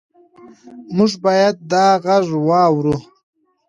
موږ 0.95 1.11
باید 1.25 1.55
دا 1.71 1.85
غږ 2.03 2.25
واورو. 2.47 2.95